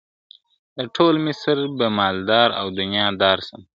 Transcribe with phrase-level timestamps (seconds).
[0.77, 3.61] د ټول مصر به مالدار او دُنیا دار سم!.